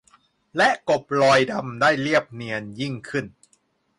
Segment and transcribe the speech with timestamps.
[0.57, 3.25] และกลบรอยดำได้เรียบเนียนยิ่งขึ้น